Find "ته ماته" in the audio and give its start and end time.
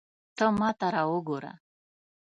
0.37-0.87